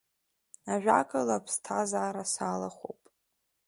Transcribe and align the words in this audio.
Ажәакала, 0.73 1.35
аԥсҭазаара 1.37 2.23
салахәуп. 2.33 3.01